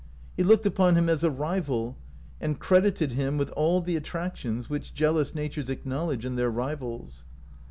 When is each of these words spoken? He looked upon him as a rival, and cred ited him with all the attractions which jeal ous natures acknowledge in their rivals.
He 0.35 0.41
looked 0.41 0.65
upon 0.65 0.95
him 0.95 1.07
as 1.09 1.23
a 1.23 1.29
rival, 1.29 1.95
and 2.39 2.59
cred 2.59 2.85
ited 2.89 3.11
him 3.11 3.37
with 3.37 3.51
all 3.51 3.81
the 3.81 3.95
attractions 3.95 4.67
which 4.67 4.95
jeal 4.95 5.19
ous 5.19 5.35
natures 5.35 5.69
acknowledge 5.69 6.25
in 6.25 6.37
their 6.37 6.49
rivals. 6.49 7.23